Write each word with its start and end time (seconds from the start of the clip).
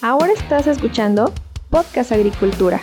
Ahora 0.00 0.32
estás 0.32 0.68
escuchando 0.68 1.32
Podcast 1.70 2.12
Agricultura. 2.12 2.80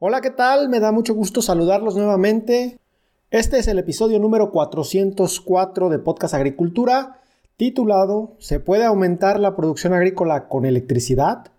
Hola, 0.00 0.20
¿qué 0.20 0.30
tal? 0.30 0.68
Me 0.68 0.80
da 0.80 0.90
mucho 0.90 1.14
gusto 1.14 1.40
saludarlos 1.40 1.94
nuevamente. 1.94 2.80
Este 3.30 3.60
es 3.60 3.68
el 3.68 3.78
episodio 3.78 4.18
número 4.18 4.50
404 4.50 5.88
de 5.88 6.00
Podcast 6.00 6.34
Agricultura, 6.34 7.20
titulado 7.56 8.34
¿Se 8.40 8.58
puede 8.58 8.86
aumentar 8.86 9.38
la 9.38 9.54
producción 9.54 9.92
agrícola 9.92 10.48
con 10.48 10.66
electricidad? 10.66 11.52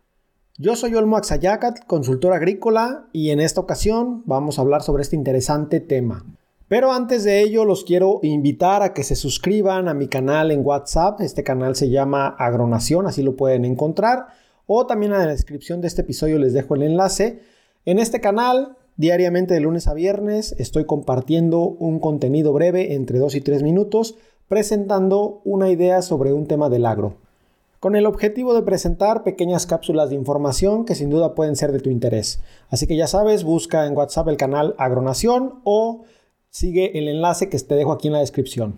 Yo 0.57 0.75
soy 0.75 0.95
Olmo 0.95 1.15
Axayacat, 1.15 1.85
consultor 1.87 2.33
agrícola, 2.33 3.07
y 3.13 3.29
en 3.29 3.39
esta 3.39 3.61
ocasión 3.61 4.23
vamos 4.25 4.59
a 4.59 4.63
hablar 4.63 4.81
sobre 4.83 5.03
este 5.03 5.15
interesante 5.15 5.79
tema. 5.79 6.25
Pero 6.73 6.91
antes 6.91 7.23
de 7.23 7.39
ello 7.41 7.65
los 7.65 7.83
quiero 7.83 8.19
invitar 8.23 8.81
a 8.81 8.93
que 8.93 9.03
se 9.03 9.15
suscriban 9.15 9.87
a 9.87 9.93
mi 9.93 10.07
canal 10.07 10.49
en 10.49 10.65
WhatsApp. 10.65 11.21
Este 11.21 11.43
canal 11.43 11.75
se 11.75 11.91
llama 11.91 12.29
Agronación, 12.29 13.05
así 13.05 13.21
lo 13.21 13.35
pueden 13.35 13.63
encontrar. 13.63 14.25
O 14.65 14.87
también 14.87 15.11
en 15.11 15.19
la 15.19 15.27
descripción 15.27 15.81
de 15.81 15.87
este 15.87 16.01
episodio 16.01 16.39
les 16.39 16.51
dejo 16.51 16.73
el 16.73 16.81
enlace. 16.81 17.41
En 17.85 17.99
este 17.99 18.21
canal, 18.21 18.75
diariamente 18.97 19.53
de 19.53 19.59
lunes 19.59 19.85
a 19.85 19.93
viernes, 19.93 20.55
estoy 20.57 20.85
compartiendo 20.85 21.59
un 21.59 21.99
contenido 21.99 22.53
breve 22.53 22.95
entre 22.95 23.19
2 23.19 23.35
y 23.35 23.41
3 23.41 23.61
minutos, 23.61 24.15
presentando 24.47 25.41
una 25.43 25.69
idea 25.69 26.01
sobre 26.01 26.33
un 26.33 26.47
tema 26.47 26.69
del 26.69 26.87
agro 26.87 27.17
con 27.79 27.97
el 27.97 28.05
objetivo 28.05 28.53
de 28.53 28.61
presentar 28.61 29.23
pequeñas 29.23 29.67
cápsulas 29.67 30.09
de 30.09 30.15
información 30.15 30.85
que 30.85 30.95
sin 30.95 31.09
duda 31.09 31.35
pueden 31.35 31.57
ser 31.57 31.73
de 31.73 31.81
tu 31.81 31.89
interés. 31.89 32.39
Así 32.69 32.87
que 32.87 32.95
ya 32.95 33.07
sabes, 33.07 33.43
busca 33.43 33.85
en 33.85 33.97
WhatsApp 33.97 34.29
el 34.29 34.37
canal 34.37 34.73
Agronación 34.77 35.59
o 35.65 36.05
sigue 36.53 36.99
el 36.99 37.07
enlace 37.07 37.49
que 37.49 37.57
te 37.57 37.73
dejo 37.73 37.91
aquí 37.91 38.07
en 38.07 38.13
la 38.13 38.19
descripción. 38.19 38.77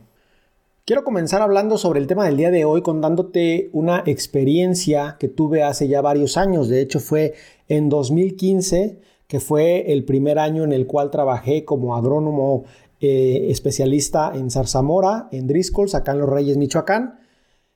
Quiero 0.85 1.03
comenzar 1.03 1.41
hablando 1.41 1.77
sobre 1.77 1.99
el 1.99 2.07
tema 2.07 2.25
del 2.25 2.37
día 2.37 2.49
de 2.49 2.63
hoy 2.63 2.81
contándote 2.81 3.69
una 3.73 4.01
experiencia 4.05 5.17
que 5.19 5.27
tuve 5.27 5.61
hace 5.61 5.89
ya 5.89 6.01
varios 6.01 6.37
años. 6.37 6.69
De 6.69 6.79
hecho 6.79 7.01
fue 7.01 7.33
en 7.67 7.89
2015, 7.89 8.99
que 9.27 9.39
fue 9.41 9.91
el 9.91 10.05
primer 10.05 10.39
año 10.39 10.63
en 10.63 10.71
el 10.71 10.87
cual 10.87 11.11
trabajé 11.11 11.65
como 11.65 11.97
agrónomo 11.97 12.63
eh, 13.01 13.47
especialista 13.49 14.31
en 14.33 14.51
zarzamora, 14.51 15.27
en 15.33 15.47
Driscoll, 15.47 15.93
acá 15.93 16.13
en 16.13 16.19
Los 16.19 16.29
Reyes, 16.29 16.55
Michoacán. 16.55 17.19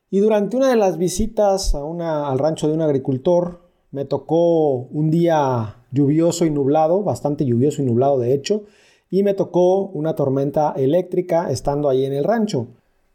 Y 0.09 0.19
durante 0.19 0.55
una 0.55 0.69
de 0.69 0.77
las 0.77 0.97
visitas 0.97 1.75
al 1.75 2.39
rancho 2.39 2.69
de 2.69 2.73
un 2.73 2.81
agricultor, 2.81 3.69
me 3.91 4.05
tocó 4.05 4.75
un 4.75 5.11
día 5.11 5.83
lluvioso 5.91 6.45
y 6.45 6.51
nublado, 6.51 7.03
bastante 7.03 7.45
lluvioso 7.45 7.81
y 7.81 7.85
nublado 7.85 8.17
de 8.17 8.33
hecho, 8.33 8.63
y 9.09 9.23
me 9.23 9.33
tocó 9.33 9.87
una 9.87 10.15
tormenta 10.15 10.73
eléctrica 10.75 11.49
estando 11.51 11.89
ahí 11.89 12.05
en 12.05 12.13
el 12.13 12.23
rancho. 12.23 12.67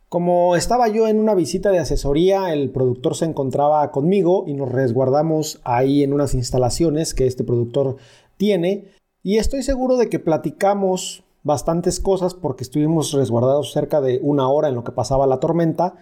Como 0.09 0.57
estaba 0.57 0.89
yo 0.89 1.09
en 1.09 1.19
una 1.19 1.35
visita 1.35 1.71
de 1.71 1.79
asesoría, 1.79 2.53
el 2.53 2.71
productor 2.71 3.17
se 3.17 3.25
encontraba 3.25 3.91
conmigo 3.91 4.45
y 4.47 4.55
nos 4.55 4.71
resguardamos 4.71 5.61
ahí 5.65 6.03
en 6.03 6.13
unas 6.13 6.35
instalaciones 6.35 7.15
que 7.15 7.27
este 7.27 7.45
productor 7.45 7.97
tiene. 8.37 8.93
Y 9.23 9.39
estoy 9.39 9.63
seguro 9.63 9.97
de 9.97 10.09
que 10.09 10.19
platicamos 10.19 11.25
bastantes 11.43 12.01
cosas 12.01 12.35
porque 12.35 12.65
estuvimos 12.65 13.13
resguardados 13.13 13.73
cerca 13.73 14.01
de 14.01 14.21
una 14.23 14.49
hora 14.49 14.69
en 14.69 14.75
lo 14.75 14.85
que 14.85 14.93
pasaba 14.93 15.27
la 15.27 15.41
tormenta 15.41 15.95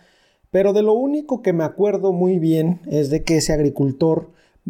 pero 0.52 0.74
de 0.74 0.82
lo 0.82 0.92
único 0.92 1.40
que 1.40 1.54
me 1.54 1.64
acuerdo 1.64 2.12
muy 2.12 2.38
bien 2.38 2.82
es 2.86 3.08
de 3.08 3.24
que 3.24 3.38
ese 3.38 3.54
agricultor 3.54 4.28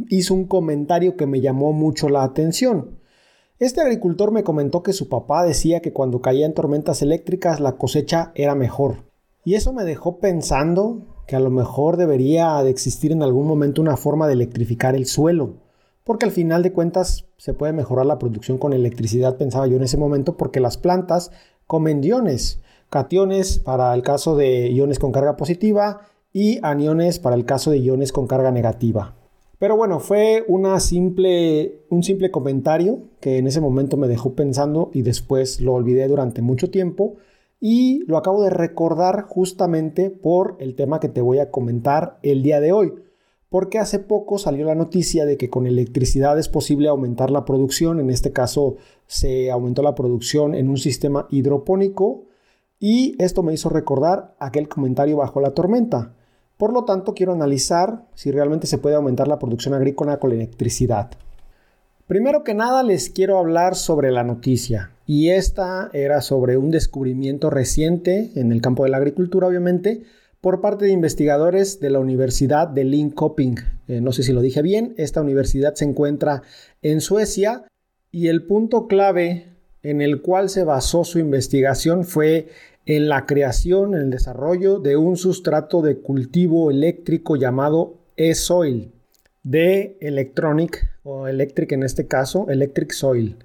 hizo 0.08 0.32
un 0.32 0.46
comentario 0.46 1.16
que 1.16 1.26
me 1.26 1.40
llamó 1.40 1.72
mucho 1.72 2.08
la 2.08 2.22
atención. 2.22 3.00
Este 3.62 3.80
agricultor 3.80 4.32
me 4.32 4.42
comentó 4.42 4.82
que 4.82 4.92
su 4.92 5.08
papá 5.08 5.44
decía 5.44 5.78
que 5.78 5.92
cuando 5.92 6.20
caían 6.20 6.52
tormentas 6.52 7.00
eléctricas 7.00 7.60
la 7.60 7.76
cosecha 7.76 8.32
era 8.34 8.56
mejor. 8.56 9.04
Y 9.44 9.54
eso 9.54 9.72
me 9.72 9.84
dejó 9.84 10.18
pensando 10.18 11.02
que 11.28 11.36
a 11.36 11.38
lo 11.38 11.48
mejor 11.48 11.96
debería 11.96 12.60
de 12.64 12.70
existir 12.70 13.12
en 13.12 13.22
algún 13.22 13.46
momento 13.46 13.80
una 13.80 13.96
forma 13.96 14.26
de 14.26 14.32
electrificar 14.32 14.96
el 14.96 15.06
suelo. 15.06 15.58
Porque 16.02 16.24
al 16.24 16.32
final 16.32 16.64
de 16.64 16.72
cuentas 16.72 17.26
se 17.36 17.54
puede 17.54 17.72
mejorar 17.72 18.04
la 18.04 18.18
producción 18.18 18.58
con 18.58 18.72
electricidad, 18.72 19.36
pensaba 19.36 19.68
yo 19.68 19.76
en 19.76 19.84
ese 19.84 19.96
momento, 19.96 20.36
porque 20.36 20.58
las 20.58 20.76
plantas 20.76 21.30
comen 21.68 22.02
iones 22.02 22.60
cationes 22.90 23.60
para 23.60 23.94
el 23.94 24.02
caso 24.02 24.34
de 24.34 24.72
iones 24.72 24.98
con 24.98 25.12
carga 25.12 25.36
positiva 25.36 26.00
y 26.32 26.58
aniones 26.64 27.20
para 27.20 27.36
el 27.36 27.44
caso 27.44 27.70
de 27.70 27.78
iones 27.78 28.10
con 28.10 28.26
carga 28.26 28.50
negativa. 28.50 29.21
Pero 29.62 29.76
bueno, 29.76 30.00
fue 30.00 30.44
simple, 30.80 31.84
un 31.88 32.02
simple 32.02 32.32
comentario 32.32 32.98
que 33.20 33.38
en 33.38 33.46
ese 33.46 33.60
momento 33.60 33.96
me 33.96 34.08
dejó 34.08 34.34
pensando 34.34 34.90
y 34.92 35.02
después 35.02 35.60
lo 35.60 35.74
olvidé 35.74 36.08
durante 36.08 36.42
mucho 36.42 36.68
tiempo 36.68 37.14
y 37.60 38.02
lo 38.08 38.16
acabo 38.16 38.42
de 38.42 38.50
recordar 38.50 39.22
justamente 39.22 40.10
por 40.10 40.56
el 40.58 40.74
tema 40.74 40.98
que 40.98 41.08
te 41.08 41.20
voy 41.20 41.38
a 41.38 41.52
comentar 41.52 42.18
el 42.24 42.42
día 42.42 42.58
de 42.58 42.72
hoy. 42.72 42.92
Porque 43.48 43.78
hace 43.78 44.00
poco 44.00 44.36
salió 44.36 44.66
la 44.66 44.74
noticia 44.74 45.26
de 45.26 45.36
que 45.36 45.48
con 45.48 45.68
electricidad 45.68 46.36
es 46.40 46.48
posible 46.48 46.88
aumentar 46.88 47.30
la 47.30 47.44
producción, 47.44 48.00
en 48.00 48.10
este 48.10 48.32
caso 48.32 48.78
se 49.06 49.52
aumentó 49.52 49.82
la 49.82 49.94
producción 49.94 50.56
en 50.56 50.70
un 50.70 50.76
sistema 50.76 51.28
hidropónico 51.30 52.24
y 52.80 53.14
esto 53.22 53.44
me 53.44 53.54
hizo 53.54 53.68
recordar 53.68 54.34
aquel 54.40 54.68
comentario 54.68 55.18
bajo 55.18 55.40
la 55.40 55.54
tormenta. 55.54 56.16
Por 56.56 56.72
lo 56.72 56.84
tanto, 56.84 57.14
quiero 57.14 57.32
analizar 57.32 58.04
si 58.14 58.30
realmente 58.30 58.66
se 58.66 58.78
puede 58.78 58.96
aumentar 58.96 59.28
la 59.28 59.38
producción 59.38 59.74
agrícola 59.74 60.18
con 60.18 60.32
electricidad. 60.32 61.10
Primero 62.06 62.44
que 62.44 62.54
nada 62.54 62.82
les 62.82 63.10
quiero 63.10 63.38
hablar 63.38 63.74
sobre 63.74 64.10
la 64.10 64.22
noticia 64.22 64.90
y 65.06 65.30
esta 65.30 65.88
era 65.92 66.20
sobre 66.20 66.56
un 66.56 66.70
descubrimiento 66.70 67.48
reciente 67.48 68.32
en 68.34 68.52
el 68.52 68.60
campo 68.60 68.84
de 68.84 68.90
la 68.90 68.98
agricultura 68.98 69.46
obviamente 69.46 70.02
por 70.42 70.60
parte 70.60 70.86
de 70.86 70.90
investigadores 70.90 71.80
de 71.80 71.90
la 71.90 72.00
Universidad 72.00 72.68
de 72.68 72.84
Linköping. 72.84 73.56
Eh, 73.88 74.00
no 74.00 74.12
sé 74.12 74.24
si 74.24 74.32
lo 74.32 74.42
dije 74.42 74.60
bien, 74.60 74.92
esta 74.98 75.20
universidad 75.20 75.74
se 75.74 75.84
encuentra 75.84 76.42
en 76.82 77.00
Suecia 77.00 77.64
y 78.10 78.26
el 78.26 78.44
punto 78.44 78.88
clave 78.88 79.46
en 79.82 80.00
el 80.02 80.20
cual 80.20 80.48
se 80.48 80.64
basó 80.64 81.04
su 81.04 81.18
investigación 81.18 82.04
fue 82.04 82.48
en 82.86 83.08
la 83.08 83.26
creación, 83.26 83.94
en 83.94 84.02
el 84.02 84.10
desarrollo 84.10 84.78
de 84.78 84.96
un 84.96 85.16
sustrato 85.16 85.82
de 85.82 85.98
cultivo 85.98 86.70
eléctrico 86.70 87.36
llamado 87.36 87.94
e-soil 88.16 88.92
de 89.42 89.96
Electronic 90.00 90.90
o 91.04 91.28
Electric 91.28 91.72
en 91.72 91.82
este 91.82 92.06
caso, 92.06 92.46
Electric 92.48 92.92
Soil, 92.92 93.36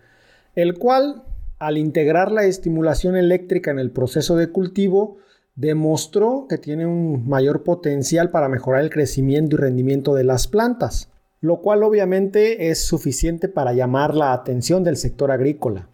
el 0.56 0.78
cual 0.78 1.24
al 1.60 1.78
integrar 1.78 2.32
la 2.32 2.46
estimulación 2.46 3.16
eléctrica 3.16 3.72
en 3.72 3.80
el 3.80 3.92
proceso 3.92 4.36
de 4.36 4.50
cultivo 4.50 5.18
demostró 5.56 6.46
que 6.48 6.60
tiene 6.60 6.86
un 6.86 7.28
mayor 7.28 7.64
potencial 7.64 8.30
para 8.30 8.48
mejorar 8.48 8.84
el 8.84 8.92
crecimiento 8.92 9.56
y 9.56 9.60
rendimiento 9.60 10.14
de 10.14 10.24
las 10.24 10.48
plantas, 10.48 11.10
lo 11.42 11.62
cual 11.62 11.84
obviamente 11.84 12.70
es 12.70 12.86
suficiente 12.86 13.48
para 13.48 13.74
llamar 13.74 14.14
la 14.14 14.34
atención 14.34 14.84
del 14.84 14.98
sector 14.98 15.32
agrícola. 15.32 15.88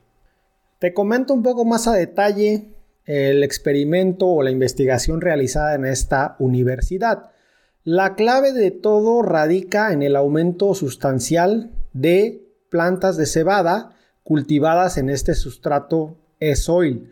Te 0.80 0.94
comento 0.94 1.34
un 1.34 1.44
poco 1.44 1.64
más 1.64 1.88
a 1.88 1.94
detalle 1.94 2.73
el 3.06 3.44
experimento 3.44 4.28
o 4.28 4.44
la 4.44 4.52
investigación 4.52 5.22
realizada 5.22 5.76
en 5.76 5.86
esta 5.86 6.36
universidad. 6.40 7.32
La 7.84 8.16
clave 8.16 8.54
de 8.54 8.72
todo 8.72 9.22
radica 9.22 9.92
en 9.92 10.04
el 10.04 10.16
aumento 10.16 10.74
sustancial 10.74 11.72
de 11.92 12.48
plantas 12.70 13.18
de 13.18 13.26
cebada 13.26 13.96
cultivadas 14.24 14.98
en 14.98 15.10
este 15.10 15.36
sustrato 15.36 16.18
e-soil, 16.40 17.12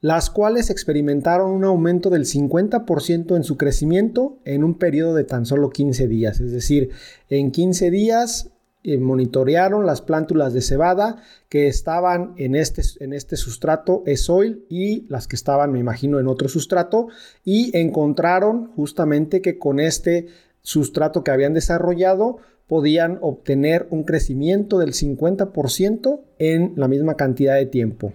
las 0.00 0.30
cuales 0.30 0.70
experimentaron 0.70 1.50
un 1.50 1.64
aumento 1.64 2.08
del 2.08 2.24
50% 2.24 3.36
en 3.36 3.44
su 3.44 3.56
crecimiento 3.56 4.38
en 4.44 4.64
un 4.64 4.78
periodo 4.78 5.14
de 5.14 5.24
tan 5.24 5.44
solo 5.44 5.70
15 5.70 6.08
días. 6.08 6.40
Es 6.40 6.52
decir, 6.52 6.90
en 7.28 7.50
15 7.50 7.90
días 7.90 8.50
monitorearon 8.98 9.86
las 9.86 10.00
plántulas 10.00 10.52
de 10.52 10.62
cebada 10.62 11.16
que 11.48 11.66
estaban 11.66 12.34
en 12.36 12.54
este, 12.54 12.82
en 13.00 13.12
este 13.12 13.36
sustrato 13.36 14.02
e-soil 14.06 14.64
y 14.68 15.06
las 15.08 15.26
que 15.26 15.36
estaban, 15.36 15.72
me 15.72 15.78
imagino, 15.78 16.20
en 16.20 16.28
otro 16.28 16.48
sustrato 16.48 17.08
y 17.44 17.76
encontraron 17.76 18.72
justamente 18.76 19.42
que 19.42 19.58
con 19.58 19.80
este 19.80 20.26
sustrato 20.62 21.24
que 21.24 21.30
habían 21.30 21.54
desarrollado 21.54 22.38
podían 22.66 23.18
obtener 23.20 23.86
un 23.90 24.04
crecimiento 24.04 24.78
del 24.78 24.92
50% 24.92 26.20
en 26.38 26.72
la 26.76 26.88
misma 26.88 27.14
cantidad 27.14 27.54
de 27.54 27.66
tiempo. 27.66 28.12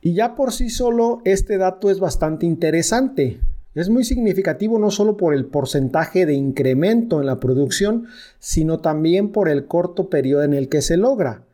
Y 0.00 0.14
ya 0.14 0.34
por 0.34 0.52
sí 0.52 0.70
solo 0.70 1.20
este 1.24 1.58
dato 1.58 1.90
es 1.90 2.00
bastante 2.00 2.46
interesante, 2.46 3.40
es 3.80 3.90
muy 3.90 4.02
significativo 4.02 4.78
no 4.80 4.90
solo 4.90 5.16
por 5.16 5.34
el 5.34 5.44
porcentaje 5.44 6.26
de 6.26 6.34
incremento 6.34 7.20
en 7.20 7.26
la 7.26 7.38
producción, 7.38 8.06
sino 8.40 8.80
también 8.80 9.30
por 9.30 9.48
el 9.48 9.66
corto 9.66 10.10
periodo 10.10 10.42
en 10.42 10.52
el 10.52 10.68
que 10.68 10.82
se 10.82 10.96
logra, 10.96 11.44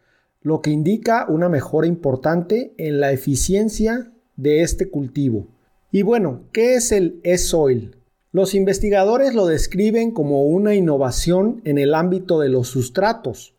lo 0.40 0.62
que 0.62 0.70
indica 0.70 1.26
una 1.28 1.50
mejora 1.50 1.86
importante 1.86 2.72
en 2.78 2.98
la 2.98 3.12
eficiencia 3.12 4.10
de 4.36 4.62
este 4.62 4.88
cultivo. 4.88 5.48
Y 5.92 6.00
bueno, 6.00 6.44
¿qué 6.52 6.76
es 6.76 6.92
el 6.92 7.20
e-soil? 7.24 7.96
Los 8.32 8.54
investigadores 8.54 9.34
lo 9.34 9.46
describen 9.46 10.10
como 10.10 10.44
una 10.44 10.74
innovación 10.74 11.60
en 11.64 11.76
el 11.76 11.94
ámbito 11.94 12.40
de 12.40 12.48
los 12.48 12.68
sustratos. 12.68 13.54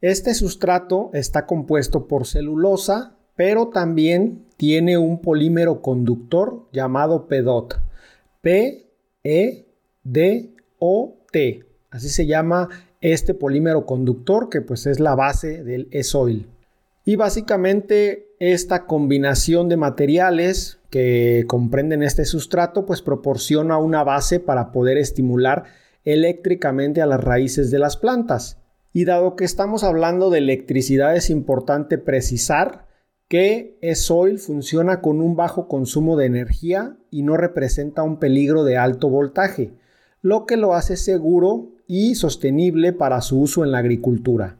Este 0.00 0.34
sustrato 0.34 1.10
está 1.14 1.46
compuesto 1.46 2.06
por 2.06 2.26
celulosa, 2.26 3.16
pero 3.34 3.70
también 3.70 4.44
tiene 4.56 4.98
un 4.98 5.20
polímero 5.20 5.82
conductor 5.82 6.68
llamado 6.72 7.26
PEDOT 7.26 7.74
PEDOT. 8.44 9.74
Así 11.90 12.08
se 12.08 12.26
llama 12.26 12.68
este 13.00 13.34
polímero 13.34 13.86
conductor 13.86 14.48
que 14.48 14.60
pues 14.60 14.86
es 14.86 15.00
la 15.00 15.14
base 15.14 15.64
del 15.64 15.88
E-Soil. 15.90 16.48
Y 17.04 17.16
básicamente 17.16 18.28
esta 18.38 18.86
combinación 18.86 19.68
de 19.68 19.76
materiales 19.76 20.78
que 20.90 21.44
comprenden 21.46 22.02
este 22.02 22.24
sustrato 22.24 22.86
pues 22.86 23.02
proporciona 23.02 23.78
una 23.78 24.04
base 24.04 24.40
para 24.40 24.72
poder 24.72 24.98
estimular 24.98 25.64
eléctricamente 26.04 27.02
a 27.02 27.06
las 27.06 27.22
raíces 27.22 27.70
de 27.70 27.78
las 27.78 27.96
plantas. 27.96 28.58
Y 28.92 29.04
dado 29.04 29.36
que 29.36 29.44
estamos 29.44 29.82
hablando 29.84 30.30
de 30.30 30.38
electricidad 30.38 31.16
es 31.16 31.30
importante 31.30 31.98
precisar 31.98 32.86
que 33.34 33.76
E-Soil 33.80 34.38
funciona 34.38 35.00
con 35.00 35.20
un 35.20 35.34
bajo 35.34 35.66
consumo 35.66 36.16
de 36.16 36.24
energía 36.24 36.96
y 37.10 37.24
no 37.24 37.36
representa 37.36 38.04
un 38.04 38.20
peligro 38.20 38.62
de 38.62 38.76
alto 38.76 39.08
voltaje, 39.08 39.72
lo 40.22 40.46
que 40.46 40.56
lo 40.56 40.72
hace 40.72 40.96
seguro 40.96 41.72
y 41.88 42.14
sostenible 42.14 42.92
para 42.92 43.20
su 43.22 43.40
uso 43.40 43.64
en 43.64 43.72
la 43.72 43.78
agricultura. 43.78 44.56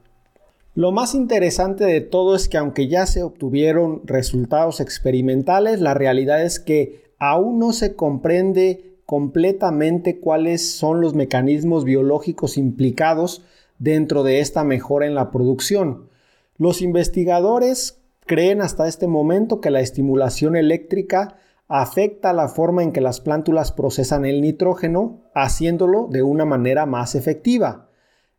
Lo 0.73 0.91
más 0.91 1.15
interesante 1.15 1.85
de 1.85 2.01
todo 2.01 2.35
es 2.35 2.49
que 2.49 2.57
aunque 2.57 2.89
ya 2.89 3.05
se 3.05 3.23
obtuvieron 3.23 4.01
resultados 4.03 4.81
experimentales, 4.81 5.79
la 5.79 5.93
realidad 5.93 6.43
es 6.43 6.59
que 6.59 7.05
aún 7.17 7.59
no 7.59 7.71
se 7.71 7.95
comprende 7.95 8.97
completamente 9.05 10.19
cuáles 10.19 10.69
son 10.69 10.99
los 10.99 11.13
mecanismos 11.13 11.85
biológicos 11.85 12.57
implicados 12.57 13.41
dentro 13.79 14.23
de 14.23 14.41
esta 14.41 14.65
mejora 14.65 15.05
en 15.05 15.15
la 15.15 15.31
producción. 15.31 16.09
Los 16.57 16.81
investigadores 16.81 18.01
creen 18.25 18.61
hasta 18.61 18.87
este 18.87 19.07
momento 19.07 19.61
que 19.61 19.71
la 19.71 19.81
estimulación 19.81 20.55
eléctrica 20.55 21.37
afecta 21.67 22.33
la 22.33 22.47
forma 22.47 22.83
en 22.83 22.91
que 22.91 23.01
las 23.01 23.21
plántulas 23.21 23.71
procesan 23.71 24.25
el 24.25 24.41
nitrógeno, 24.41 25.21
haciéndolo 25.33 26.07
de 26.11 26.21
una 26.23 26.45
manera 26.45 26.85
más 26.85 27.15
efectiva. 27.15 27.89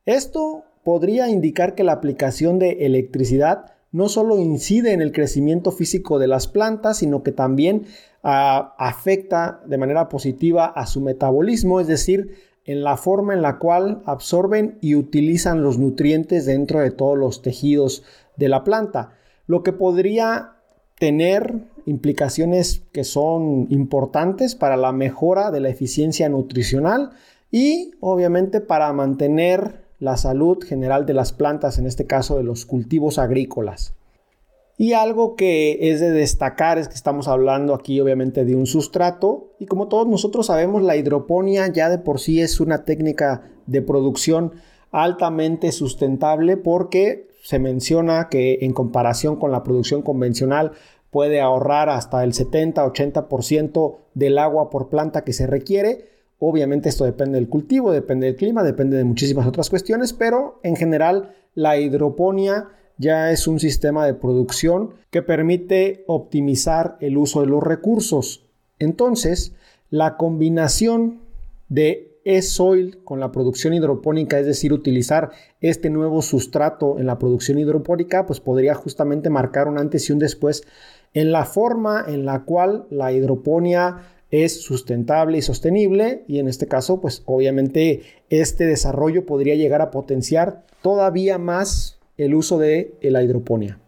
Esto 0.05 0.65
podría 0.85 1.29
indicar 1.29 1.75
que 1.75 1.83
la 1.85 1.93
aplicación 1.93 2.59
de 2.59 2.87
electricidad 2.87 3.73
no 3.91 4.09
solo 4.09 4.39
incide 4.39 4.93
en 4.93 5.03
el 5.03 5.13
crecimiento 5.13 5.73
físico 5.73 6.19
de 6.19 6.29
las 6.29 6.47
plantas, 6.47 6.99
sino 6.99 7.23
que 7.23 7.33
también 7.33 7.87
ah, 8.23 8.75
afecta 8.79 9.61
de 9.67 9.79
manera 9.79 10.09
positiva 10.09 10.67
a 10.67 10.87
su 10.87 11.01
metabolismo, 11.01 11.81
es 11.81 11.87
decir, 11.87 12.35
en 12.67 12.85
la 12.85 12.97
forma 12.97 13.33
en 13.33 13.43
la 13.43 13.59
cual 13.59 14.03
absorben 14.05 14.79
y 14.81 14.97
utilizan 14.97 15.63
los 15.63 15.79
nutrientes 15.79 16.47
dentro 16.47 16.81
de 16.81 16.91
todos 16.91 17.17
los 17.17 17.43
tejidos 17.43 18.05
de 18.37 18.49
la 18.49 18.65
planta, 18.65 19.13
lo 19.47 19.63
que 19.63 19.73
podría 19.73 20.53
tener 20.99 21.55
implicaciones 21.85 22.83
que 22.93 23.05
son 23.05 23.67
importantes 23.71 24.55
para 24.55 24.77
la 24.77 24.93
mejora 24.93 25.51
de 25.51 25.61
la 25.61 25.69
eficiencia 25.69 26.29
nutricional 26.29 27.11
y 27.51 27.93
obviamente 28.01 28.61
para 28.61 28.93
mantener 28.93 29.87
la 29.99 30.17
salud 30.17 30.63
general 30.63 31.07
de 31.07 31.15
las 31.15 31.33
plantas, 31.33 31.79
en 31.79 31.87
este 31.87 32.07
caso 32.07 32.37
de 32.37 32.43
los 32.43 32.67
cultivos 32.67 33.19
agrícolas. 33.19 33.95
Y 34.79 34.93
algo 34.93 35.37
que 35.37 35.91
es 35.91 36.01
de 36.01 36.11
destacar 36.11 36.77
es 36.77 36.89
que 36.89 36.95
estamos 36.95 37.29
hablando 37.29 37.73
aquí 37.73 37.99
obviamente 37.99 38.45
de 38.45 38.55
un 38.55 38.67
sustrato 38.67 39.55
y 39.59 39.65
como 39.65 39.89
todos 39.89 40.07
nosotros 40.07 40.47
sabemos 40.47 40.83
la 40.83 40.97
hidroponía 40.97 41.69
ya 41.69 41.89
de 41.89 41.99
por 41.99 42.21
sí 42.21 42.43
es 42.43 42.61
una 42.61 42.85
técnica 42.85 43.51
de 43.67 43.81
producción 43.81 44.53
altamente 44.91 45.73
sustentable 45.73 46.59
porque 46.59 47.27
se 47.47 47.61
menciona 47.61 48.29
que 48.29 48.59
en 48.63 48.73
comparación 48.73 49.37
con 49.37 49.53
la 49.53 49.63
producción 49.63 50.03
convencional 50.03 50.73
puede 51.13 51.41
ahorrar 51.41 51.89
hasta 51.89 52.25
el 52.25 52.33
70-80% 52.33 53.99
del 54.15 54.39
agua 54.39 54.69
por 54.69 54.89
planta 54.89 55.23
que 55.23 55.33
se 55.33 55.47
requiere. 55.47 56.09
Obviamente 56.41 56.89
esto 56.89 57.05
depende 57.05 57.39
del 57.39 57.49
cultivo, 57.49 57.93
depende 57.93 58.27
del 58.27 58.35
clima, 58.35 58.65
depende 58.65 58.97
de 58.97 59.05
muchísimas 59.05 59.47
otras 59.47 59.71
cuestiones, 59.71 60.13
pero 60.13 60.59
en 60.65 60.75
general 60.75 61.37
la 61.55 61.79
hidroponía 61.79 62.67
ya 62.99 63.31
es 63.31 63.47
un 63.47 63.61
sistema 63.61 64.05
de 64.07 64.15
producción 64.15 64.95
que 65.11 65.23
permite 65.23 66.03
optimizar 66.09 66.97
el 66.99 67.17
uso 67.17 67.43
de 67.43 67.47
los 67.47 67.63
recursos. 67.63 68.45
Entonces, 68.81 69.53
la 69.89 70.17
combinación 70.17 71.21
de 71.69 72.16
e-soil 72.27 72.99
con 73.05 73.21
la 73.21 73.31
producción 73.31 73.73
hidropónica, 73.73 74.41
es 74.41 74.47
decir, 74.47 74.73
utilizar 74.73 75.31
este 75.61 75.91
nuevo 75.91 76.23
sustrato 76.23 76.99
en 76.99 77.07
la 77.07 77.21
producción 77.21 77.61
hidropónica, 77.61 78.27
pues 78.27 78.41
podría 78.41 78.75
justamente 78.75 79.31
marcar 79.31 79.69
un 79.69 79.79
antes 79.79 80.11
y 80.11 80.13
un 80.13 80.19
después 80.19 80.65
en 81.15 81.31
la 81.31 81.45
forma 81.45 82.05
en 82.09 82.27
la 82.27 82.45
cual 82.45 82.87
la 82.91 83.13
hidroponía 83.13 84.03
es 84.33 84.61
sustentable 84.61 85.39
y 85.39 85.43
sostenible 85.43 86.25
y 86.27 86.41
en 86.41 86.49
este 86.49 86.67
caso 86.67 87.01
pues 87.01 87.23
obviamente 87.27 88.03
este 88.29 88.67
desarrollo 88.67 89.25
podría 89.25 89.55
llegar 89.55 89.81
a 89.81 89.93
potenciar 89.93 90.67
todavía 90.83 91.39
más 91.39 92.01
el 92.17 92.35
uso 92.35 92.59
de 92.59 92.97
la 93.03 93.23
hidroponía. 93.23 93.79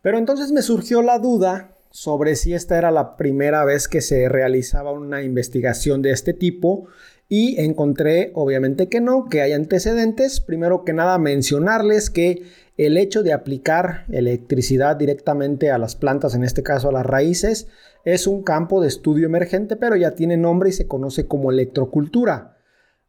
Pero 0.00 0.16
entonces 0.16 0.52
me 0.52 0.62
surgió 0.62 1.02
la 1.02 1.18
duda 1.18 1.76
sobre 1.90 2.36
si 2.36 2.54
esta 2.54 2.78
era 2.78 2.92
la 2.92 3.16
primera 3.16 3.64
vez 3.64 3.88
que 3.88 4.00
se 4.00 4.28
realizaba 4.28 4.92
una 4.92 5.22
investigación 5.22 6.02
de 6.02 6.12
este 6.12 6.32
tipo 6.32 6.86
y 7.32 7.60
encontré 7.60 8.32
obviamente 8.34 8.88
que 8.88 9.00
no, 9.00 9.28
que 9.30 9.40
hay 9.40 9.52
antecedentes. 9.52 10.40
Primero 10.40 10.84
que 10.84 10.92
nada 10.92 11.16
mencionarles 11.16 12.10
que 12.10 12.42
el 12.76 12.96
hecho 12.96 13.22
de 13.22 13.32
aplicar 13.32 14.04
electricidad 14.10 14.96
directamente 14.96 15.70
a 15.70 15.78
las 15.78 15.94
plantas, 15.94 16.34
en 16.34 16.42
este 16.42 16.64
caso 16.64 16.88
a 16.88 16.92
las 16.92 17.06
raíces, 17.06 17.68
es 18.04 18.26
un 18.26 18.42
campo 18.42 18.80
de 18.82 18.88
estudio 18.88 19.26
emergente, 19.26 19.76
pero 19.76 19.94
ya 19.94 20.16
tiene 20.16 20.36
nombre 20.36 20.70
y 20.70 20.72
se 20.72 20.88
conoce 20.88 21.28
como 21.28 21.52
electrocultura. 21.52 22.56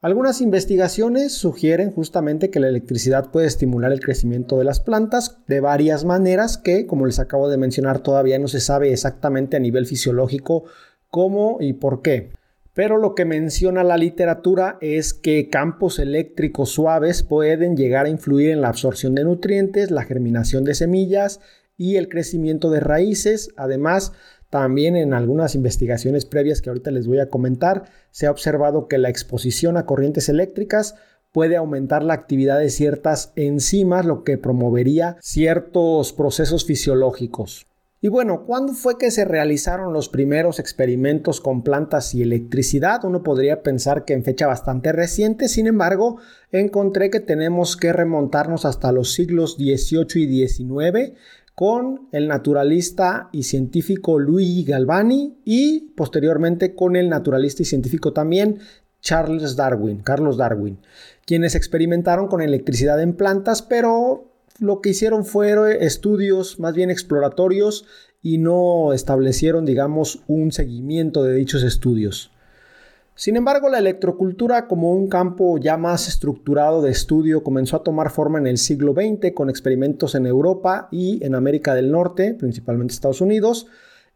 Algunas 0.01 0.39
investigaciones 0.39 1.33
sugieren 1.33 1.91
justamente 1.91 2.51
que 2.51 2.59
la 2.59 2.67
electricidad 2.67 3.31
puede 3.31 3.47
estimular 3.47 3.91
el 3.91 4.01
crecimiento 4.01 4.59
de 4.59 4.65
las 4.65 4.79
plantas 4.79 5.39
de 5.47 5.61
varias 5.61 6.05
maneras 6.05 6.59
que, 6.59 6.85
como 6.85 7.07
les 7.07 7.17
acabo 7.17 7.49
de 7.49 7.57
mencionar, 7.57 7.99
todavía 7.99 8.37
no 8.37 8.47
se 8.47 8.59
sabe 8.59 8.91
exactamente 8.91 9.57
a 9.57 9.59
nivel 9.59 9.87
fisiológico 9.87 10.65
cómo 11.09 11.57
y 11.59 11.73
por 11.73 12.03
qué. 12.03 12.31
Pero 12.73 12.97
lo 12.97 13.15
que 13.15 13.25
menciona 13.25 13.83
la 13.83 13.97
literatura 13.97 14.77
es 14.79 15.13
que 15.13 15.49
campos 15.49 15.99
eléctricos 15.99 16.69
suaves 16.69 17.21
pueden 17.21 17.75
llegar 17.75 18.05
a 18.05 18.09
influir 18.09 18.51
en 18.51 18.61
la 18.61 18.69
absorción 18.69 19.13
de 19.13 19.25
nutrientes, 19.25 19.91
la 19.91 20.03
germinación 20.03 20.63
de 20.63 20.73
semillas 20.73 21.41
y 21.75 21.97
el 21.97 22.07
crecimiento 22.07 22.69
de 22.69 22.79
raíces. 22.79 23.49
Además, 23.57 24.13
también 24.49 24.95
en 24.95 25.13
algunas 25.13 25.55
investigaciones 25.55 26.25
previas 26.25 26.61
que 26.61 26.69
ahorita 26.69 26.91
les 26.91 27.07
voy 27.07 27.19
a 27.19 27.29
comentar, 27.29 27.85
se 28.11 28.27
ha 28.27 28.31
observado 28.31 28.87
que 28.87 28.97
la 28.97 29.09
exposición 29.09 29.75
a 29.75 29.85
corrientes 29.85 30.29
eléctricas 30.29 30.95
puede 31.31 31.55
aumentar 31.55 32.03
la 32.03 32.13
actividad 32.13 32.59
de 32.59 32.69
ciertas 32.69 33.33
enzimas, 33.35 34.05
lo 34.05 34.23
que 34.23 34.37
promovería 34.37 35.17
ciertos 35.21 36.13
procesos 36.13 36.65
fisiológicos. 36.65 37.70
Y 38.03 38.07
bueno, 38.07 38.45
¿cuándo 38.47 38.73
fue 38.73 38.97
que 38.97 39.11
se 39.11 39.25
realizaron 39.25 39.93
los 39.93 40.09
primeros 40.09 40.57
experimentos 40.57 41.39
con 41.39 41.61
plantas 41.61 42.15
y 42.15 42.23
electricidad? 42.23 43.05
Uno 43.05 43.21
podría 43.21 43.61
pensar 43.61 44.05
que 44.05 44.13
en 44.13 44.23
fecha 44.23 44.47
bastante 44.47 44.91
reciente, 44.91 45.47
sin 45.47 45.67
embargo, 45.67 46.17
encontré 46.51 47.11
que 47.11 47.19
tenemos 47.19 47.77
que 47.77 47.93
remontarnos 47.93 48.65
hasta 48.65 48.91
los 48.91 49.13
siglos 49.13 49.53
XVIII 49.57 50.23
y 50.23 50.47
XIX 50.47 51.13
con 51.53 52.07
el 52.11 52.27
naturalista 52.27 53.29
y 53.31 53.43
científico 53.43 54.17
Luigi 54.17 54.63
Galvani 54.63 55.37
y 55.45 55.91
posteriormente 55.95 56.73
con 56.73 56.95
el 56.95 57.07
naturalista 57.07 57.61
y 57.61 57.65
científico 57.65 58.13
también 58.13 58.61
Charles 59.01 59.55
Darwin, 59.55 60.01
Carlos 60.01 60.37
Darwin, 60.37 60.79
quienes 61.25 61.53
experimentaron 61.53 62.27
con 62.27 62.41
electricidad 62.41 62.99
en 62.99 63.13
plantas, 63.13 63.61
pero 63.61 64.30
lo 64.59 64.81
que 64.81 64.89
hicieron 64.89 65.25
fueron 65.25 65.71
estudios 65.71 66.59
más 66.59 66.73
bien 66.73 66.89
exploratorios 66.89 67.85
y 68.21 68.37
no 68.37 68.93
establecieron, 68.93 69.65
digamos, 69.65 70.23
un 70.27 70.51
seguimiento 70.51 71.23
de 71.23 71.35
dichos 71.35 71.63
estudios. 71.63 72.31
Sin 73.15 73.35
embargo, 73.35 73.69
la 73.69 73.79
electrocultura 73.79 74.67
como 74.67 74.93
un 74.93 75.07
campo 75.07 75.57
ya 75.57 75.77
más 75.77 76.07
estructurado 76.07 76.81
de 76.81 76.91
estudio 76.91 77.43
comenzó 77.43 77.75
a 77.75 77.83
tomar 77.83 78.09
forma 78.09 78.39
en 78.39 78.47
el 78.47 78.57
siglo 78.57 78.93
XX 78.93 79.33
con 79.33 79.49
experimentos 79.49 80.15
en 80.15 80.25
Europa 80.25 80.87
y 80.91 81.23
en 81.23 81.35
América 81.35 81.75
del 81.75 81.91
Norte, 81.91 82.33
principalmente 82.33 82.93
Estados 82.93 83.21
Unidos, 83.21 83.67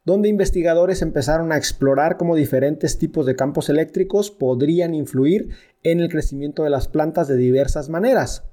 donde 0.05 0.29
investigadores 0.29 1.01
empezaron 1.01 1.51
a 1.51 1.57
explorar 1.57 2.17
cómo 2.17 2.35
diferentes 2.35 2.97
tipos 2.97 3.25
de 3.25 3.35
campos 3.35 3.69
eléctricos 3.69 4.31
podrían 4.31 4.95
influir 4.95 5.49
en 5.83 5.99
el 5.99 6.09
crecimiento 6.09 6.63
de 6.63 6.69
las 6.69 6.87
plantas 6.87 7.27
de 7.27 7.35
diversas 7.35 7.89
maneras. 7.89 8.43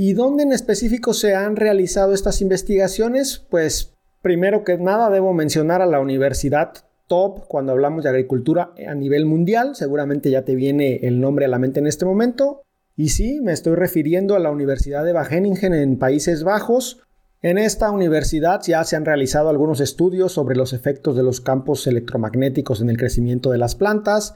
¿Y 0.00 0.12
dónde 0.12 0.44
en 0.44 0.52
específico 0.52 1.12
se 1.12 1.34
han 1.34 1.56
realizado 1.56 2.14
estas 2.14 2.40
investigaciones? 2.40 3.44
Pues 3.50 3.96
primero 4.22 4.62
que 4.62 4.78
nada 4.78 5.10
debo 5.10 5.34
mencionar 5.34 5.82
a 5.82 5.86
la 5.86 5.98
universidad 5.98 6.72
top 7.08 7.48
cuando 7.48 7.72
hablamos 7.72 8.04
de 8.04 8.10
agricultura 8.10 8.72
a 8.86 8.94
nivel 8.94 9.26
mundial. 9.26 9.74
Seguramente 9.74 10.30
ya 10.30 10.44
te 10.44 10.54
viene 10.54 11.00
el 11.02 11.20
nombre 11.20 11.46
a 11.46 11.48
la 11.48 11.58
mente 11.58 11.80
en 11.80 11.88
este 11.88 12.04
momento. 12.04 12.62
Y 12.94 13.08
sí, 13.08 13.40
me 13.40 13.52
estoy 13.52 13.74
refiriendo 13.74 14.36
a 14.36 14.38
la 14.38 14.52
Universidad 14.52 15.04
de 15.04 15.12
Wageningen 15.12 15.74
en 15.74 15.98
Países 15.98 16.44
Bajos. 16.44 17.00
En 17.42 17.58
esta 17.58 17.90
universidad 17.90 18.60
ya 18.64 18.84
se 18.84 18.94
han 18.94 19.04
realizado 19.04 19.48
algunos 19.48 19.80
estudios 19.80 20.30
sobre 20.30 20.54
los 20.54 20.74
efectos 20.74 21.16
de 21.16 21.24
los 21.24 21.40
campos 21.40 21.88
electromagnéticos 21.88 22.80
en 22.80 22.90
el 22.90 22.98
crecimiento 22.98 23.50
de 23.50 23.58
las 23.58 23.74
plantas. 23.74 24.34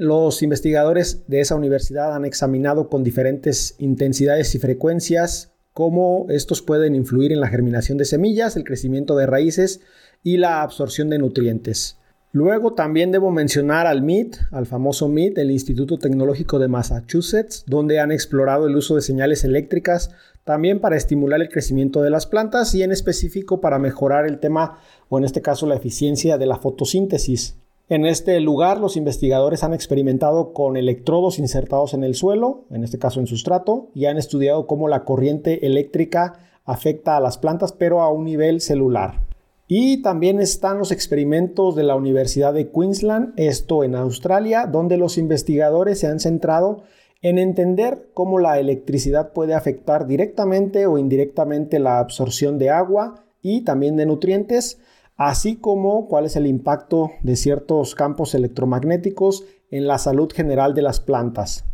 Los 0.00 0.44
investigadores 0.44 1.24
de 1.26 1.40
esa 1.40 1.56
universidad 1.56 2.14
han 2.14 2.24
examinado 2.24 2.88
con 2.88 3.02
diferentes 3.02 3.74
intensidades 3.78 4.54
y 4.54 4.60
frecuencias 4.60 5.50
cómo 5.72 6.26
estos 6.28 6.62
pueden 6.62 6.94
influir 6.94 7.32
en 7.32 7.40
la 7.40 7.48
germinación 7.48 7.98
de 7.98 8.04
semillas, 8.04 8.54
el 8.54 8.62
crecimiento 8.62 9.16
de 9.16 9.26
raíces 9.26 9.80
y 10.22 10.36
la 10.36 10.62
absorción 10.62 11.10
de 11.10 11.18
nutrientes. 11.18 11.98
Luego 12.30 12.74
también 12.74 13.10
debo 13.10 13.32
mencionar 13.32 13.88
al 13.88 14.02
MIT, 14.02 14.36
al 14.52 14.66
famoso 14.66 15.08
MIT, 15.08 15.36
el 15.36 15.50
Instituto 15.50 15.98
Tecnológico 15.98 16.60
de 16.60 16.68
Massachusetts, 16.68 17.64
donde 17.66 17.98
han 17.98 18.12
explorado 18.12 18.68
el 18.68 18.76
uso 18.76 18.94
de 18.94 19.02
señales 19.02 19.42
eléctricas 19.42 20.12
también 20.44 20.78
para 20.78 20.96
estimular 20.96 21.40
el 21.40 21.48
crecimiento 21.48 22.02
de 22.02 22.10
las 22.10 22.26
plantas 22.26 22.72
y 22.76 22.84
en 22.84 22.92
específico 22.92 23.60
para 23.60 23.80
mejorar 23.80 24.26
el 24.26 24.38
tema 24.38 24.78
o 25.08 25.18
en 25.18 25.24
este 25.24 25.42
caso 25.42 25.66
la 25.66 25.74
eficiencia 25.74 26.38
de 26.38 26.46
la 26.46 26.58
fotosíntesis. 26.58 27.56
En 27.90 28.04
este 28.04 28.38
lugar 28.40 28.80
los 28.80 28.98
investigadores 28.98 29.64
han 29.64 29.72
experimentado 29.72 30.52
con 30.52 30.76
electrodos 30.76 31.38
insertados 31.38 31.94
en 31.94 32.04
el 32.04 32.14
suelo, 32.14 32.64
en 32.70 32.84
este 32.84 32.98
caso 32.98 33.18
en 33.18 33.26
sustrato, 33.26 33.88
y 33.94 34.04
han 34.04 34.18
estudiado 34.18 34.66
cómo 34.66 34.88
la 34.88 35.04
corriente 35.04 35.66
eléctrica 35.66 36.34
afecta 36.66 37.16
a 37.16 37.20
las 37.20 37.38
plantas 37.38 37.72
pero 37.72 38.02
a 38.02 38.12
un 38.12 38.26
nivel 38.26 38.60
celular. 38.60 39.22
Y 39.68 40.02
también 40.02 40.38
están 40.38 40.78
los 40.78 40.92
experimentos 40.92 41.76
de 41.76 41.82
la 41.82 41.94
Universidad 41.94 42.52
de 42.52 42.70
Queensland, 42.70 43.32
esto 43.36 43.84
en 43.84 43.94
Australia, 43.94 44.66
donde 44.66 44.98
los 44.98 45.16
investigadores 45.16 46.00
se 46.00 46.08
han 46.08 46.20
centrado 46.20 46.82
en 47.22 47.38
entender 47.38 48.10
cómo 48.12 48.38
la 48.38 48.58
electricidad 48.60 49.32
puede 49.32 49.54
afectar 49.54 50.06
directamente 50.06 50.86
o 50.86 50.98
indirectamente 50.98 51.78
la 51.78 52.00
absorción 52.00 52.58
de 52.58 52.68
agua 52.68 53.24
y 53.40 53.62
también 53.62 53.96
de 53.96 54.04
nutrientes, 54.04 54.78
así 55.18 55.56
como 55.56 56.06
cuál 56.06 56.24
es 56.24 56.36
el 56.36 56.46
impacto 56.46 57.10
de 57.22 57.36
ciertos 57.36 57.94
campos 57.94 58.34
electromagnéticos 58.34 59.44
en 59.70 59.86
la 59.86 59.98
salud 59.98 60.32
general 60.32 60.74
de 60.74 60.82
las 60.82 61.00
plantas. 61.00 61.64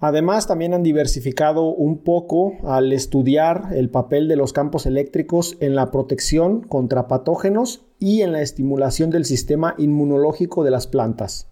Además, 0.00 0.46
también 0.46 0.74
han 0.74 0.82
diversificado 0.82 1.66
un 1.66 1.98
poco 1.98 2.54
al 2.64 2.92
estudiar 2.92 3.68
el 3.74 3.90
papel 3.90 4.26
de 4.26 4.36
los 4.36 4.52
campos 4.52 4.86
eléctricos 4.86 5.56
en 5.60 5.76
la 5.76 5.90
protección 5.90 6.62
contra 6.62 7.06
patógenos 7.06 7.86
y 7.98 8.22
en 8.22 8.32
la 8.32 8.42
estimulación 8.42 9.10
del 9.10 9.24
sistema 9.24 9.74
inmunológico 9.78 10.64
de 10.64 10.70
las 10.70 10.86
plantas. 10.86 11.48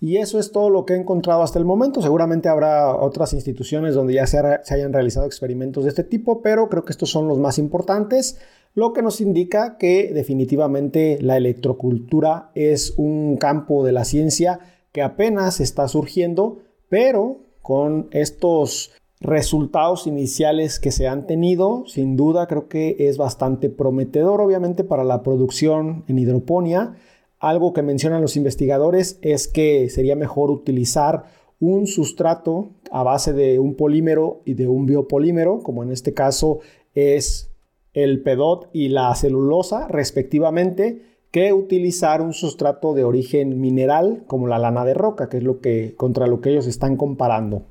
Y 0.00 0.18
eso 0.18 0.38
es 0.38 0.52
todo 0.52 0.70
lo 0.70 0.84
que 0.84 0.94
he 0.94 0.96
encontrado 0.96 1.42
hasta 1.42 1.58
el 1.58 1.64
momento. 1.64 2.00
Seguramente 2.00 2.48
habrá 2.48 2.94
otras 2.94 3.32
instituciones 3.32 3.94
donde 3.94 4.14
ya 4.14 4.26
se, 4.26 4.38
hayan 4.38 4.92
realizado 4.92 5.26
experimentos 5.26 5.84
de 5.84 5.90
este 5.90 6.04
tipo, 6.04 6.40
pero 6.40 6.68
creo 6.68 6.84
que 6.84 6.92
estos 6.92 7.10
son 7.10 7.26
los 7.26 7.38
más 7.38 7.58
importantes, 7.58 8.38
lo 8.74 8.92
que 8.92 9.02
nos 9.02 9.20
indica 9.20 9.76
que 9.76 10.12
definitivamente 10.12 11.18
la 11.20 11.36
electrocultura 11.36 12.52
es 12.54 12.94
un 12.96 13.36
campo 13.36 13.84
de 13.84 13.92
la 13.92 14.04
ciencia 14.04 14.60
que 14.92 15.02
apenas 15.02 15.58
está 15.60 15.88
surgiendo, 15.88 16.58
pero 16.88 17.38
con 17.60 18.08
estos 18.12 18.92
resultados 19.20 20.06
iniciales 20.06 20.78
que 20.78 20.92
se 20.92 21.08
han 21.08 21.26
tenido, 21.26 21.84
sin 21.86 22.16
duda 22.16 22.46
creo 22.46 22.68
que 22.68 22.94
es 23.00 23.18
bastante 23.18 23.68
prometedor, 23.68 24.40
obviamente, 24.40 24.84
para 24.84 25.02
la 25.02 25.22
producción 25.22 26.04
en 26.06 26.18
hidroponía. 26.18 26.94
Algo 27.40 27.72
que 27.72 27.82
mencionan 27.82 28.22
los 28.22 28.36
investigadores 28.36 29.18
es 29.22 29.46
que 29.46 29.88
sería 29.90 30.16
mejor 30.16 30.50
utilizar 30.50 31.24
un 31.60 31.86
sustrato 31.86 32.70
a 32.90 33.02
base 33.02 33.32
de 33.32 33.58
un 33.58 33.74
polímero 33.74 34.40
y 34.44 34.54
de 34.54 34.68
un 34.68 34.86
biopolímero, 34.86 35.62
como 35.62 35.82
en 35.82 35.92
este 35.92 36.14
caso 36.14 36.60
es 36.94 37.50
el 37.94 38.22
pedot 38.22 38.68
y 38.72 38.88
la 38.88 39.14
celulosa, 39.14 39.88
respectivamente, 39.88 41.02
que 41.30 41.52
utilizar 41.52 42.22
un 42.22 42.32
sustrato 42.32 42.94
de 42.94 43.04
origen 43.04 43.60
mineral 43.60 44.24
como 44.26 44.46
la 44.46 44.58
lana 44.58 44.84
de 44.84 44.94
roca, 44.94 45.28
que 45.28 45.38
es 45.38 45.42
lo 45.42 45.60
que 45.60 45.94
contra 45.96 46.26
lo 46.26 46.40
que 46.40 46.50
ellos 46.50 46.66
están 46.66 46.96
comparando. 46.96 47.62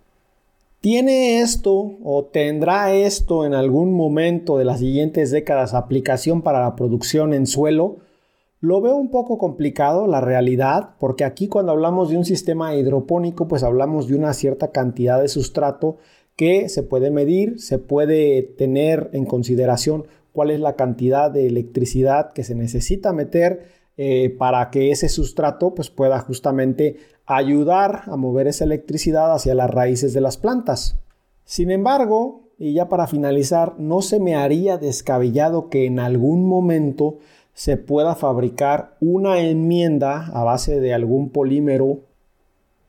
¿Tiene 0.80 1.40
esto 1.42 1.98
o 2.04 2.26
tendrá 2.26 2.94
esto 2.94 3.46
en 3.46 3.54
algún 3.54 3.94
momento 3.94 4.58
de 4.58 4.66
las 4.66 4.80
siguientes 4.80 5.32
décadas 5.32 5.74
aplicación 5.74 6.44
para 6.44 6.62
la 6.62 6.76
producción 6.76 7.34
en 7.34 7.48
suelo? 7.48 7.98
Lo 8.60 8.82
veo 8.82 8.96
un 8.96 9.12
poco 9.12 9.38
complicado, 9.38 10.08
la 10.08 10.20
realidad, 10.20 10.96
porque 11.00 11.24
aquí 11.24 11.48
cuando 11.48 11.72
hablamos 11.72 12.10
de 12.10 12.18
un 12.18 12.26
sistema 12.26 12.76
hidropónico, 12.76 13.48
pues 13.48 13.62
hablamos 13.62 14.08
de 14.08 14.16
una 14.16 14.34
cierta 14.34 14.72
cantidad 14.72 15.22
de 15.22 15.28
sustrato 15.28 15.98
que 16.36 16.68
se 16.70 16.82
puede 16.82 17.12
medir, 17.12 17.60
se 17.60 17.78
puede 17.78 18.42
tener 18.42 19.10
en 19.14 19.26
consideración 19.26 20.06
cuál 20.34 20.50
es 20.50 20.60
la 20.60 20.76
cantidad 20.76 21.30
de 21.30 21.48
electricidad 21.48 22.32
que 22.32 22.44
se 22.44 22.56
necesita 22.56 23.14
meter 23.14 23.66
eh, 23.96 24.36
para 24.38 24.70
que 24.72 24.92
ese 24.92 25.10
sustrato 25.10 25.74
pues, 25.76 25.90
pueda 25.90 26.20
justamente 26.20 26.98
ayudar 27.26 28.04
a 28.06 28.16
mover 28.16 28.48
esa 28.48 28.64
electricidad 28.64 29.34
hacia 29.34 29.56
las 29.56 29.70
raíces 29.70 30.14
de 30.14 30.22
las 30.22 30.38
plantas. 30.38 31.00
Sin 31.44 31.72
embargo, 31.72 32.50
y 32.60 32.74
ya 32.74 32.90
para 32.90 33.08
finalizar, 33.08 33.76
no 33.80 34.02
se 34.02 34.20
me 34.20 34.36
haría 34.36 34.78
descabellado 34.78 35.70
que 35.70 35.86
en 35.86 36.00
algún 36.00 36.48
momento 36.48 37.18
se 37.58 37.76
pueda 37.76 38.14
fabricar 38.14 38.98
una 39.02 39.40
enmienda 39.40 40.28
a 40.28 40.44
base 40.44 40.80
de 40.80 40.94
algún 40.94 41.32
polímero 41.32 42.02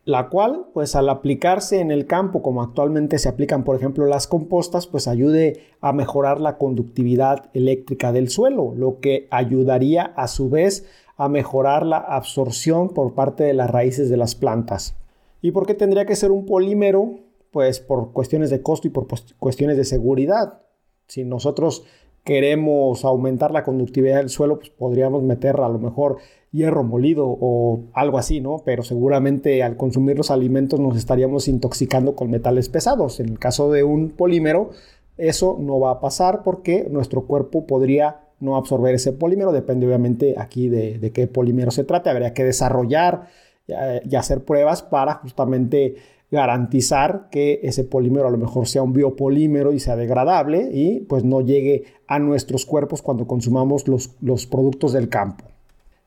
la 0.04 0.28
cual, 0.28 0.66
pues 0.74 0.94
al 0.94 1.08
aplicarse 1.08 1.80
en 1.80 1.90
el 1.90 2.06
campo, 2.06 2.42
como 2.42 2.62
actualmente 2.62 3.18
se 3.18 3.30
aplican, 3.30 3.64
por 3.64 3.76
ejemplo, 3.76 4.04
las 4.04 4.26
compostas, 4.26 4.86
pues 4.86 5.08
ayude 5.08 5.62
a 5.80 5.94
mejorar 5.94 6.38
la 6.38 6.58
conductividad 6.58 7.48
eléctrica 7.54 8.12
del 8.12 8.28
suelo, 8.28 8.74
lo 8.76 9.00
que 9.00 9.26
ayudaría 9.30 10.02
a 10.02 10.28
su 10.28 10.50
vez 10.50 10.86
a 11.16 11.30
mejorar 11.30 11.86
la 11.86 11.98
absorción 11.98 12.90
por 12.90 13.14
parte 13.14 13.44
de 13.44 13.54
las 13.54 13.70
raíces 13.70 14.10
de 14.10 14.18
las 14.18 14.34
plantas. 14.34 14.96
¿Y 15.40 15.52
por 15.52 15.66
qué 15.66 15.72
tendría 15.72 16.04
que 16.04 16.16
ser 16.16 16.30
un 16.30 16.44
polímero? 16.44 17.20
Pues 17.52 17.80
por 17.80 18.12
cuestiones 18.12 18.50
de 18.50 18.60
costo 18.60 18.86
y 18.86 18.90
por 18.90 19.06
cuestiones 19.38 19.78
de 19.78 19.84
seguridad. 19.84 20.60
Si 21.06 21.24
nosotros 21.24 21.84
queremos 22.28 23.06
aumentar 23.06 23.52
la 23.52 23.64
conductividad 23.64 24.18
del 24.18 24.28
suelo, 24.28 24.58
pues 24.58 24.68
podríamos 24.68 25.22
meter 25.22 25.56
a 25.62 25.68
lo 25.70 25.78
mejor 25.78 26.18
hierro 26.52 26.84
molido 26.84 27.26
o 27.26 27.84
algo 27.94 28.18
así, 28.18 28.42
¿no? 28.42 28.60
Pero 28.66 28.82
seguramente 28.82 29.62
al 29.62 29.78
consumir 29.78 30.18
los 30.18 30.30
alimentos 30.30 30.78
nos 30.78 30.98
estaríamos 30.98 31.48
intoxicando 31.48 32.14
con 32.14 32.30
metales 32.30 32.68
pesados. 32.68 33.18
En 33.20 33.30
el 33.30 33.38
caso 33.38 33.72
de 33.72 33.82
un 33.82 34.10
polímero, 34.10 34.72
eso 35.16 35.56
no 35.58 35.80
va 35.80 35.92
a 35.92 36.00
pasar 36.00 36.42
porque 36.42 36.86
nuestro 36.90 37.22
cuerpo 37.22 37.66
podría 37.66 38.20
no 38.40 38.56
absorber 38.56 38.94
ese 38.94 39.14
polímero, 39.14 39.50
depende 39.50 39.86
obviamente 39.86 40.34
aquí 40.36 40.68
de, 40.68 41.10
qué 41.14 41.28
polímero 41.28 41.70
se 41.70 41.84
trate, 41.84 42.10
habría 42.10 42.34
que 42.34 42.44
desarrollar 42.44 43.28
eh, 43.68 44.02
y 44.04 44.16
hacer 44.16 44.44
pruebas 44.44 44.82
para 44.82 45.14
justamente 45.14 45.94
garantizar 46.30 47.28
que 47.30 47.60
ese 47.62 47.84
polímero 47.84 48.28
a 48.28 48.30
lo 48.30 48.38
mejor 48.38 48.66
sea 48.68 48.82
un 48.82 48.92
biopolímero 48.92 49.72
y 49.72 49.80
sea 49.80 49.96
degradable 49.96 50.70
y 50.72 51.00
pues 51.00 51.24
no 51.24 51.40
llegue 51.40 51.84
a 52.06 52.18
nuestros 52.18 52.66
cuerpos 52.66 53.02
cuando 53.02 53.26
consumamos 53.26 53.88
los, 53.88 54.10
los 54.20 54.46
productos 54.46 54.92
del 54.92 55.08
campo. 55.08 55.44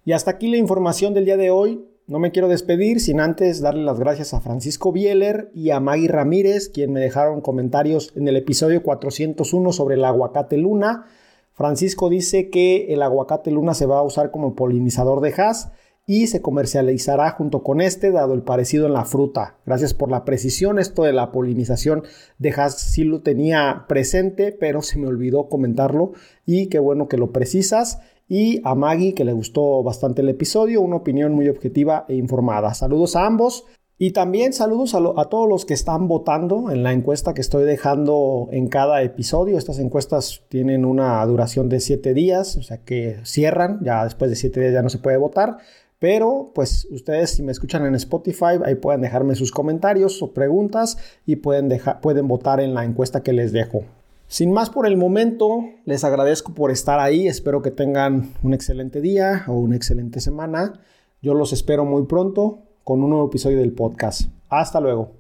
Y 0.06 0.14
hasta 0.14 0.32
aquí 0.32 0.50
la 0.50 0.58
información 0.58 1.14
del 1.14 1.26
día 1.26 1.38
de 1.38 1.52
hoy. 1.52 1.86
No 2.08 2.20
me 2.20 2.32
quiero 2.32 2.50
despedir 2.50 3.00
sin 3.00 3.22
antes 3.22 3.62
darle 3.62 3.84
las 3.84 4.00
gracias 4.00 4.34
a 4.34 4.42
Francisco 4.42 4.92
Bieler 4.92 5.50
y 5.54 5.70
a 5.70 5.80
Maggie 5.80 6.10
Ramírez, 6.10 6.68
quien 6.68 6.92
me 6.92 7.00
dejaron 7.00 7.40
comentarios 7.40 8.12
en 8.16 8.28
el 8.28 8.36
episodio 8.36 8.84
401 8.84 9.72
sobre 9.72 9.96
el 9.96 10.04
aguacate 10.04 10.58
luna. 10.58 11.06
Francisco 11.54 12.10
dice 12.10 12.50
que 12.50 12.94
el 12.94 13.02
aguacate 13.02 13.52
luna 13.52 13.76
se 13.76 13.86
va 13.86 14.00
a 14.00 14.04
usar 14.04 14.32
como 14.32 14.56
polinizador 14.56 15.22
de 15.22 15.34
Hass 15.34 15.70
y 16.08 16.28
se 16.28 16.42
comercializará 16.42 17.32
junto 17.32 17.64
con 17.64 17.82
este, 17.82 18.12
dado 18.12 18.34
el 18.34 18.42
parecido 18.42 18.88
en 18.88 18.94
la 18.94 19.06
fruta. 19.06 19.58
Gracias 19.66 19.94
por 19.94 20.10
la 20.10 20.26
precisión. 20.26 20.80
Esto 20.80 21.04
de 21.04 21.14
la 21.14 21.32
polinización 21.32 22.04
de 22.38 22.52
Hass 22.52 22.80
sí 22.80 23.04
lo 23.04 23.22
tenía 23.22 23.86
presente, 23.88 24.52
pero 24.52 24.82
se 24.82 24.98
me 25.00 25.08
olvidó 25.08 25.48
comentarlo 25.48 26.14
y 26.46 26.68
qué 26.68 26.80
bueno 26.80 27.08
que 27.08 27.18
lo 27.18 27.32
precisas 27.32 28.00
y 28.28 28.62
a 28.64 28.76
Maggie, 28.76 29.14
que 29.14 29.26
le 29.26 29.34
gustó 29.34 29.84
bastante 29.84 30.22
el 30.22 30.30
episodio, 30.30 30.80
una 30.80 30.96
opinión 30.96 31.34
muy 31.34 31.50
objetiva 31.50 32.06
e 32.08 32.16
informada. 32.16 32.74
Saludos 32.74 33.18
a 33.18 33.26
ambos. 33.26 33.66
Y 33.98 34.14
también 34.14 34.52
saludos 34.52 34.96
a, 34.96 35.26
todos 35.26 35.48
los 35.48 35.66
que 35.66 35.76
están 35.76 36.08
votando 36.08 36.72
en 36.72 36.82
la 36.82 36.92
encuesta 36.92 37.36
que 37.36 37.42
estoy 37.42 37.66
dejando 37.66 38.48
en 38.52 38.68
cada 38.68 39.04
episodio. 39.04 39.60
Estas 39.60 39.78
encuestas 39.78 40.44
tienen 40.50 40.86
una 40.86 41.24
duración 41.26 41.70
de 41.70 41.82
7 41.82 42.16
días, 42.16 42.56
o 42.56 42.64
sea 42.64 42.78
que 42.84 43.20
cierran, 43.26 43.80
ya 43.84 44.04
después 44.06 44.32
de 44.32 44.38
7 44.38 44.60
días 44.60 44.74
ya 44.74 44.82
no 44.82 44.90
se 44.90 44.98
puede 44.98 45.18
votar. 45.18 45.58
Pero 46.02 46.52
pues 46.56 46.88
ustedes 46.90 47.30
si 47.30 47.44
me 47.44 47.52
escuchan 47.52 47.86
en 47.86 47.94
Spotify, 47.94 48.58
ahí 48.66 48.74
pueden 48.74 49.02
dejarme 49.02 49.36
sus 49.36 49.52
comentarios 49.52 50.24
o 50.24 50.34
preguntas 50.34 50.98
y 51.28 51.36
pueden, 51.36 51.70
dejar, 51.70 52.02
pueden 52.02 52.28
votar 52.28 52.60
en 52.60 52.74
la 52.74 52.84
encuesta 52.84 53.22
que 53.22 53.34
les 53.34 53.52
dejo. 53.52 53.84
Sin 54.26 54.52
más 54.52 54.72
por 54.72 54.88
el 54.88 54.98
momento, 54.98 55.64
les 55.86 56.04
agradezco 56.04 56.56
por 56.56 56.72
estar 56.72 57.00
ahí. 57.00 57.28
Espero 57.28 57.62
que 57.62 57.70
tengan 57.70 58.34
un 58.42 58.56
excelente 58.56 59.00
día 59.00 59.44
o 59.48 59.54
una 59.54 59.76
excelente 59.76 60.22
semana. 60.22 60.74
Yo 61.22 61.36
los 61.36 61.54
espero 61.54 61.86
muy 61.86 62.08
pronto 62.08 62.64
con 62.84 63.04
un 63.04 63.12
nuevo 63.12 63.28
episodio 63.28 63.60
del 63.60 63.74
podcast. 63.74 64.32
Hasta 64.50 64.82
luego. 64.82 65.12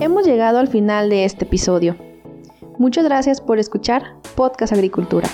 Hemos 0.00 0.24
llegado 0.26 0.58
al 0.58 0.68
final 0.68 1.10
de 1.10 1.26
este 1.26 1.44
episodio. 1.44 1.94
Muchas 2.78 3.04
gracias 3.04 3.42
por 3.42 3.58
escuchar 3.58 4.17
Podcast 4.38 4.72
Agricultura. 4.72 5.26